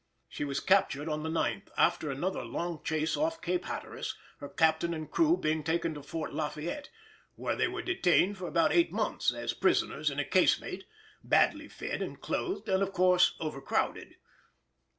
[0.27, 4.95] She was captured on the ninth, after another long chase off Cape Hatteras, her captain
[4.95, 6.89] and crew being taken to Fort Lafayette,
[7.35, 10.85] where they were detained for about eight months as prisoners in a casemate,
[11.23, 14.15] badly fed and clothed, and of course overcrowded.